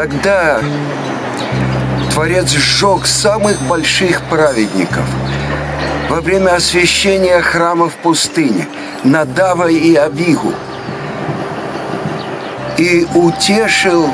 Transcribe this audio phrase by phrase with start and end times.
[0.00, 0.62] Когда
[2.14, 5.04] Творец сжег самых больших праведников
[6.08, 8.66] во время освящения храма в пустыне,
[9.04, 10.54] Надава и Абигу,
[12.78, 14.08] и утешил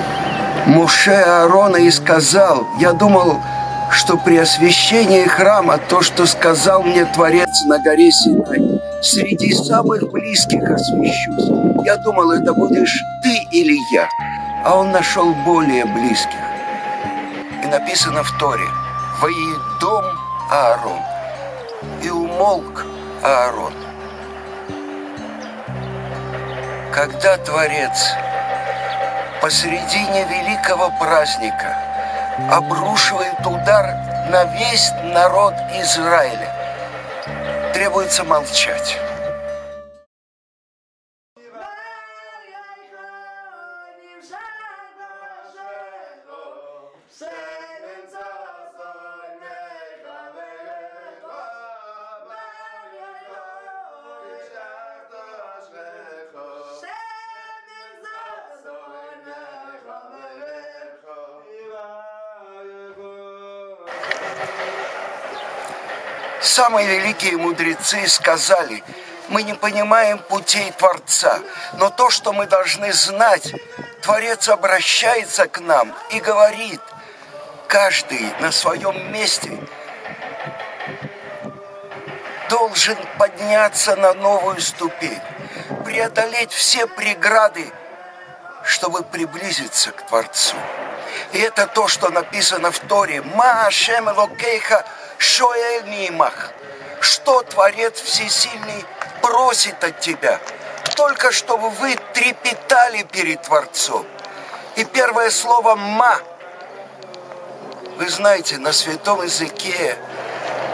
[0.66, 3.41] Моше Аарона и сказал, я думал,
[3.92, 10.68] что при освящении храма то, что сказал мне Творец на горе Синай, среди самых близких
[10.68, 11.48] освящусь.
[11.84, 14.09] Я думал, это будешь ты или я,
[14.66, 16.41] а он нашел более близких.
[17.62, 18.66] И написано в Торе,
[19.20, 20.05] «Воедом
[20.51, 21.01] Аарон».
[22.02, 22.84] И умолк
[23.23, 23.73] Аарон.
[26.92, 28.12] Когда Творец
[29.41, 31.77] посредине великого праздника
[32.51, 33.87] обрушивает удар
[34.30, 36.53] на весь народ Израиля.
[37.73, 38.98] Требуется молчать.
[66.57, 68.83] Самые великие мудрецы сказали,
[69.29, 71.41] мы не понимаем путей Творца,
[71.75, 73.53] но то, что мы должны знать,
[74.06, 76.80] Творец обращается к нам и говорит,
[77.66, 79.58] каждый на своем месте
[82.48, 85.20] должен подняться на новую ступень,
[85.84, 87.68] преодолеть все преграды,
[88.62, 90.54] чтобы приблизиться к Творцу.
[91.32, 93.22] И это то, что написано в Торе.
[93.22, 94.86] Ма Ашем Локейха
[95.18, 96.12] Шоэль.
[97.00, 98.84] Что Творец Всесильный
[99.20, 100.40] просит от тебя?
[100.95, 104.06] Только чтобы вы трепетали перед Творцом.
[104.77, 106.19] И первое слово «ма».
[107.97, 109.96] Вы знаете, на святом языке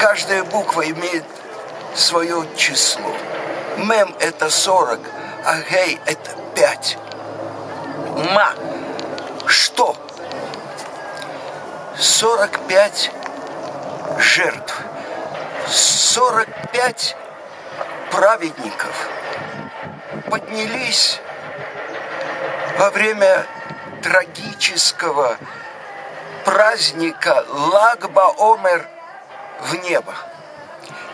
[0.01, 1.25] каждая буква имеет
[1.95, 3.15] свое число.
[3.77, 5.01] Мем– это 40,
[5.45, 6.99] а гей– это 5.
[8.35, 8.55] Ма.
[9.47, 9.97] Что?
[11.97, 13.11] 45
[14.19, 14.75] жертв,
[15.69, 17.17] 45
[18.11, 19.09] праведников
[20.31, 21.21] поднялись
[22.79, 23.47] во время
[24.03, 25.37] трагического
[26.45, 28.87] праздника Лагба-Омер
[29.61, 30.15] в небо.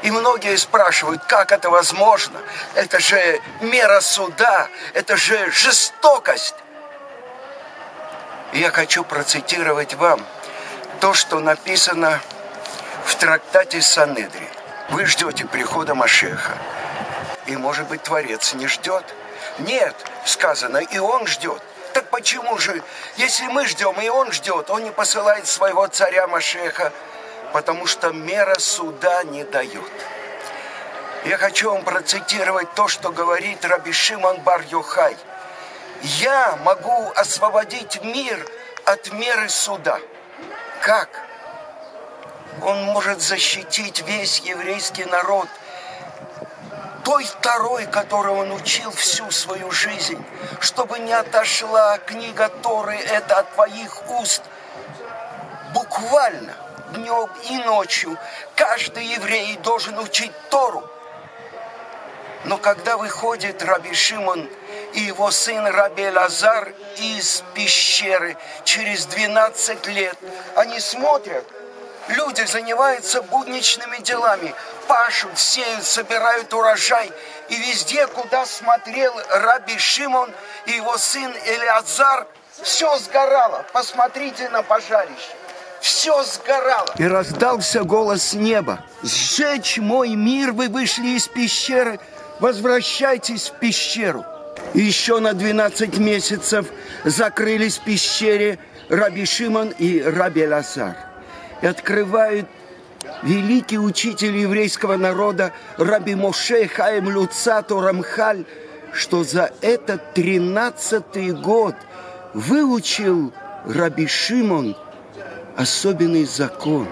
[0.03, 2.41] И многие спрашивают, как это возможно?
[2.75, 6.54] Это же мера суда, это же жестокость.
[8.53, 10.25] Я хочу процитировать вам
[11.00, 12.20] то, что написано
[13.04, 14.48] в трактате Санедри.
[14.91, 16.56] Вы ждете прихода Машеха.
[17.48, 19.04] И, может быть, Творец не ждет?
[19.59, 21.62] Нет, сказано, и он ждет.
[21.94, 22.82] Так почему же,
[23.16, 26.92] если мы ждем, и он ждет, он не посылает своего царя Машеха,
[27.54, 29.91] потому что мера суда не дает.
[31.25, 35.16] Я хочу вам процитировать то, что говорит Раби Шимон Бар-Йохай.
[36.03, 38.47] Я могу освободить мир
[38.84, 39.98] от меры суда.
[40.82, 41.08] Как?
[42.60, 45.48] Он может защитить весь еврейский народ
[47.08, 50.22] той второй, которой он учил всю свою жизнь,
[50.60, 54.42] чтобы не отошла книга Торы это от твоих уст.
[55.72, 56.54] Буквально
[56.92, 58.19] днем и ночью
[58.54, 60.84] каждый еврей должен учить Тору.
[62.44, 64.46] Но когда выходит Раби Шимон
[64.92, 70.19] и его сын Раби Лазар из пещеры через 12 лет,
[70.56, 71.46] они смотрят–
[72.08, 74.54] Люди занимаются будничными делами,
[74.86, 77.12] пашут, сеют, собирают урожай.
[77.50, 80.30] И везде, куда смотрел Раби Шимон
[80.66, 82.26] и его сын Элиазар,
[82.62, 83.64] все сгорало.
[83.72, 85.34] Посмотрите на пожарище.
[85.80, 86.88] Все сгорало.
[86.96, 88.84] И раздался голос неба.
[89.02, 92.00] «Сжечь мой мир, вы вышли из пещеры,
[92.40, 94.25] возвращайтесь в пещеру».
[94.75, 96.66] И еще на 12 месяцев
[97.05, 98.58] закрылись в пещере
[98.88, 101.07] Раби Шимон и Раби Лазар
[101.62, 102.46] и открывает
[103.22, 108.44] великий учитель еврейского народа Раби Моше Хаим Люцату Рамхаль,
[108.93, 111.75] что за этот тринадцатый год
[112.34, 113.32] выучил
[113.64, 114.76] Раби Шимон
[115.56, 116.87] особенный закон.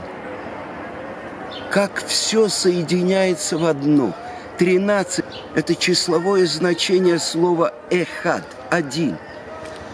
[1.70, 4.14] Как все соединяется в одно.
[4.58, 9.18] Тринадцать– это числовое значение слова «эхад»– «один».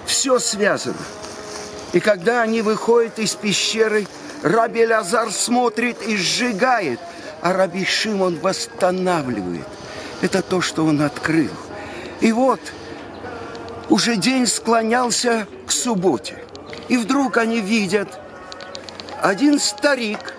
[0.07, 0.97] Все связано.
[1.93, 4.07] И когда они выходят из пещеры–
[4.43, 6.99] Раби Лазар смотрит и сжигает,
[7.41, 9.67] а Раби Шимон восстанавливает.
[10.21, 11.51] Это то, что он открыл.
[12.21, 12.61] И вот
[13.89, 16.37] уже день склонялся к субботе.
[16.89, 18.09] И вдруг они видят,
[19.21, 20.35] один старик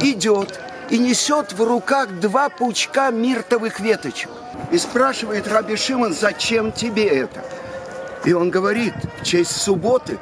[0.00, 4.30] идет и несет в руках два пучка миртовых веточек.
[4.70, 7.44] И спрашивает Раби Шимон, зачем тебе это?
[8.24, 10.18] И он говорит, в честь субботы.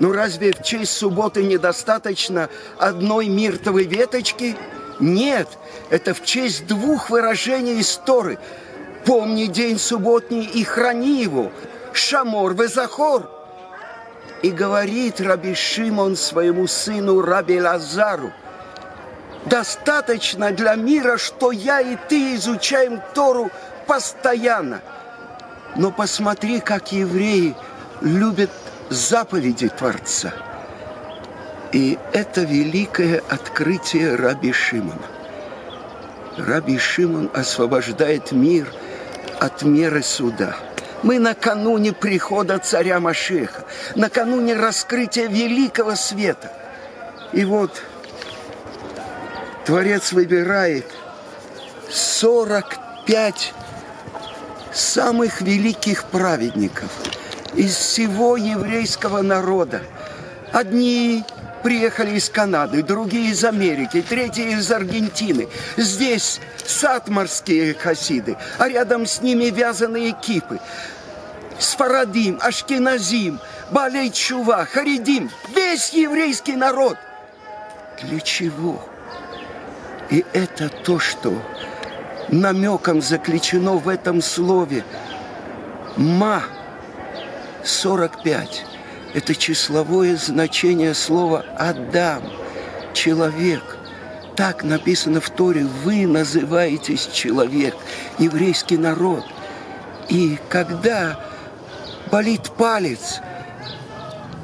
[0.00, 2.48] Ну разве в честь субботы недостаточно
[2.78, 4.56] одной миртовой веточки?
[4.98, 5.46] Нет,
[5.90, 8.38] это в честь двух выражений истории.
[9.04, 11.52] Помни день субботний и храни его.
[11.92, 13.30] Шамор везахор.
[14.42, 18.32] И говорит Раби Шимон своему сыну Раби Лазару,
[19.44, 23.50] достаточно для мира, что я и ты изучаем Тору
[23.86, 24.80] постоянно.
[25.76, 27.54] Но посмотри, как евреи
[28.00, 28.50] любят
[28.90, 30.32] заповеди Творца.
[31.72, 35.06] И это великое открытие Раби Шимона.
[36.36, 38.66] Раби Шимон освобождает мир
[39.38, 40.56] от меры суда.
[41.02, 43.64] Мы накануне прихода царя Машеха,
[43.94, 46.52] накануне раскрытия великого света.
[47.32, 47.80] И вот
[49.64, 50.86] Творец выбирает
[51.88, 53.54] 45
[54.72, 56.90] самых великих праведников
[57.54, 59.82] из всего еврейского народа.
[60.52, 61.24] Одни
[61.62, 65.48] приехали из Канады, другие из Америки, третьи из Аргентины.
[65.76, 70.58] Здесь сатмарские хасиды, а рядом с ними вязаные кипы.
[71.58, 73.38] Сфарадим, Ашкеназим,
[73.70, 76.96] Балей Чува, Харидим, весь еврейский народ.
[78.02, 78.82] Для чего?
[80.08, 81.34] И это то, что
[82.28, 84.84] намеком заключено в этом слове.
[85.96, 86.42] Ма
[87.64, 88.64] 45.
[89.14, 92.22] Это числовое значение слова Адам,
[92.92, 93.62] человек.
[94.36, 95.64] Так написано в Торе.
[95.84, 97.74] Вы называетесь человек,
[98.18, 99.24] еврейский народ.
[100.08, 101.20] И когда
[102.10, 103.20] болит палец,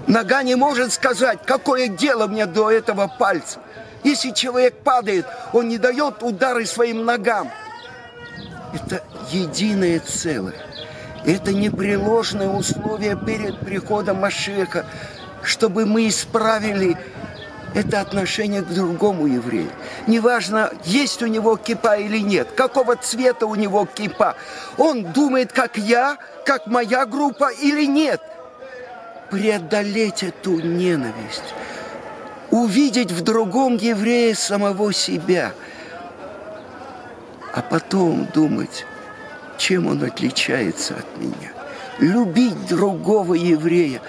[0.07, 3.61] нога не может сказать, какое дело мне до этого пальца.
[4.05, 7.51] Если человек падает, он не дает удары своим ногам.
[8.73, 10.55] Это единое целое.
[11.27, 14.87] Это непреложное условие перед приходом Машеха,
[15.43, 16.97] чтобы мы исправили
[17.75, 19.71] это отношение к другому еврею.
[20.07, 24.37] Неважно, есть у него кипа или нет, какого цвета у него кипа.
[24.79, 28.23] Он думает, как я, как моя группа или нет.
[29.31, 31.43] Преодолеть эту ненависть–
[32.51, 35.53] увидеть в другом еврее самого себя,
[37.53, 38.87] а потом думать,
[39.59, 41.53] чем он отличается от меня.
[41.99, 44.01] Любить другого еврея.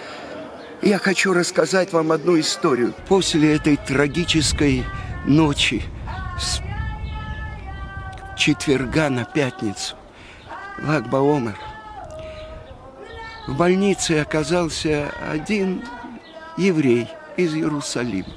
[0.81, 2.93] Я хочу рассказать вам одну историю.
[3.07, 4.83] После этой трагической
[5.25, 5.83] ночи
[6.39, 6.61] с
[8.37, 9.95] четверга на пятницу,
[10.81, 11.57] Лагба Омер,
[13.47, 15.83] в больнице оказался один
[16.57, 17.07] еврей–
[17.37, 18.27] из Иерусалима.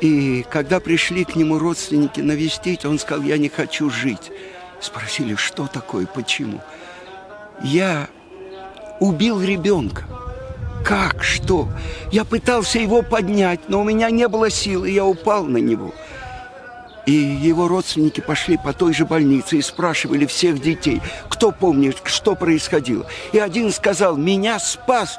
[0.00, 4.32] И когда пришли к нему родственники навестить, он сказал, я не хочу жить.
[4.84, 6.60] Спросили, что такое, почему?
[7.62, 8.08] Я
[9.00, 10.04] убил ребенка.
[10.84, 11.24] Как?
[11.24, 11.70] Что?
[12.12, 15.94] Я пытался его поднять, но у меня не было сил, и я упал на него.
[17.06, 21.00] И его родственники пошли по той же больнице и спрашивали всех детей,
[21.30, 23.06] кто помнит, что происходило.
[23.32, 25.16] И один сказал, меня спас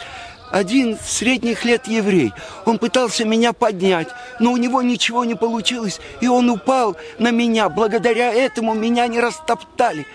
[0.51, 2.33] один средних лет еврей.
[2.65, 4.07] Он пытался меня поднять,
[4.39, 7.69] но у него ничего не получилось, и он упал на меня.
[7.69, 10.05] Благодаря этому меня не растоптали.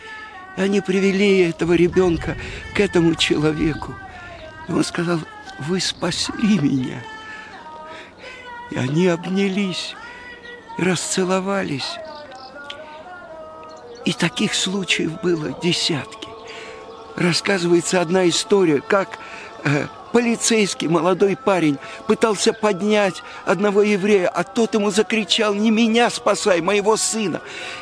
[0.57, 2.37] Они привели этого ребенка
[2.75, 3.95] к этому человеку.
[4.69, 5.19] И он сказал,
[5.61, 7.03] вы спасли меня.
[8.71, 9.95] И они обнялись
[10.79, 11.99] и расцеловались.
[14.05, 16.29] И таких случаев было десятки.
[17.17, 19.19] Рассказывается одна история, как
[20.13, 26.97] Полицейский молодой парень пытался поднять одного еврея, а тот ему закричал, не меня спасай, моего
[26.97, 27.41] сына.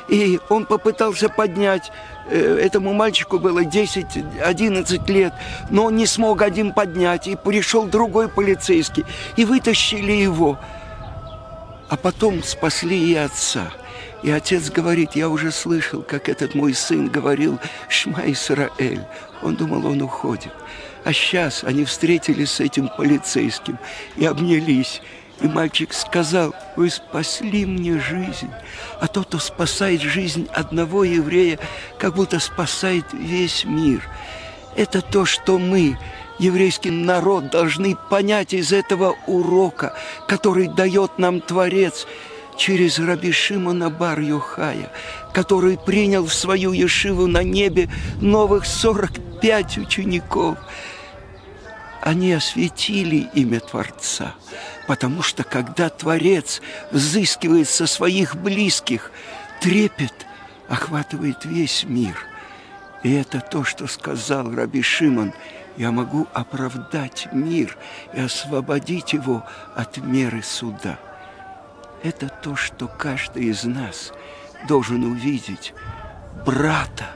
[0.09, 1.91] И он попытался поднять,
[2.29, 5.33] э, этому мальчику было 10-11 лет,
[5.71, 9.07] но он не смог один поднять, и пришел другой полицейский,
[9.37, 10.59] и вытащили его.
[11.89, 13.73] А потом спасли и отца.
[14.23, 17.59] И отец говорит, я уже слышал, как этот мой сын говорил
[17.89, 19.07] «Шма Исраэль».
[19.43, 20.53] Он думал, он уходит.
[21.09, 23.79] А сейчас они встретились с этим полицейским
[24.17, 25.01] и обнялись.
[25.41, 28.51] И мальчик сказал, вы спасли мне жизнь.
[29.01, 31.59] А тот, кто спасает жизнь одного еврея,
[31.99, 34.03] как будто спасает весь мир.
[34.77, 35.99] Это то, что мы,
[36.39, 39.95] еврейский народ, должны понять из этого урока,
[40.27, 42.07] который дает нам Творец
[42.59, 44.93] через Раби Шимона бар Йохая,
[45.33, 47.89] который принял в свою ешиву на небе
[48.21, 50.59] новых 45 учеников.
[52.03, 54.35] Они осветили имя Творца,
[54.87, 59.11] потому что когда Творец взыскивает со своих близких,
[59.61, 60.27] трепет
[60.69, 62.17] охватывает весь мир.
[63.03, 65.33] И это то, что сказал Раби Шимон,
[65.77, 67.77] я могу оправдать мир
[68.13, 69.45] и освободить его
[69.77, 70.99] от меры суда.
[72.03, 74.13] Это то, что каждый из нас
[74.67, 75.73] должен увидеть
[76.45, 77.07] брата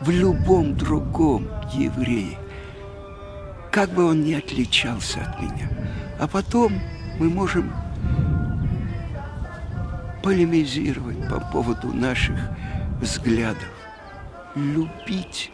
[0.00, 2.38] в любом другом еврее
[3.74, 5.68] как бы он ни отличался от меня.
[6.20, 6.80] А потом
[7.18, 7.74] мы можем
[10.22, 12.36] полемизировать по поводу наших
[13.00, 13.68] взглядов.
[14.54, 15.50] Любить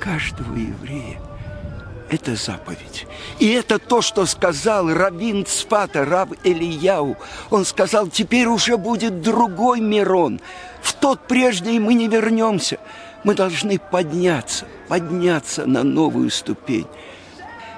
[0.00, 1.20] каждого еврея–
[2.10, 3.06] это заповедь.
[3.38, 7.16] И это то, что сказал Равин Цфата, Рав Элияу.
[7.50, 10.40] Он сказал, теперь уже будет другой Мирон.
[10.82, 12.78] В тот прежний мы не вернемся.
[13.22, 16.88] Мы должны подняться, подняться на новую ступень.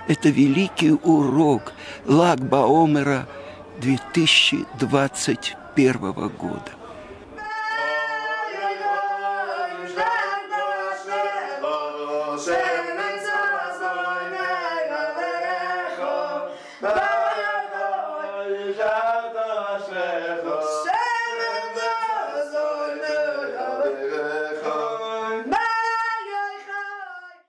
[0.08, 1.72] Это великий урок
[2.06, 3.26] Лагбаомера
[3.80, 6.70] 2021 года.